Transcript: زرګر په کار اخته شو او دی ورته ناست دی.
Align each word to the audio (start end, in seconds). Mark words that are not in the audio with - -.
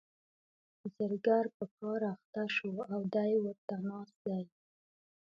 زرګر 0.95 1.45
په 1.57 1.65
کار 1.77 2.01
اخته 2.13 2.43
شو 2.55 2.71
او 2.91 2.99
دی 3.13 3.31
ورته 3.43 3.75
ناست 3.87 4.17
دی. 4.25 4.43